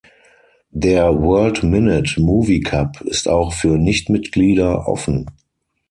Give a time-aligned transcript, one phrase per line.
[0.71, 5.27] Der World Minute Movie Cup ist auch für Nichtmitglieder offen.